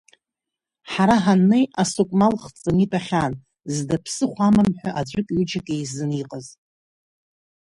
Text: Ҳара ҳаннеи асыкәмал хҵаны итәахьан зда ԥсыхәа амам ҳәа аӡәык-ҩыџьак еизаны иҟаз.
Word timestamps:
Ҳара 0.91 1.15
ҳаннеи 1.23 1.65
асыкәмал 1.81 2.33
хҵаны 2.43 2.81
итәахьан 2.83 3.33
зда 3.75 3.97
ԥсыхәа 4.03 4.45
амам 4.49 4.69
ҳәа 4.79 4.89
аӡәык-ҩыџьак 4.99 5.67
еизаны 5.75 6.15
иҟаз. 6.21 6.47